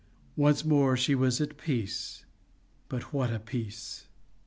[0.35, 2.25] Once more she was at peace
[2.89, 4.07] but what a peace!